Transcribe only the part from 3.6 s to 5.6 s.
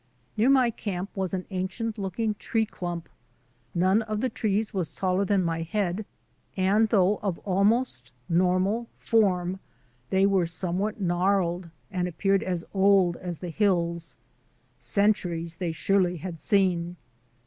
None of the trees was taller than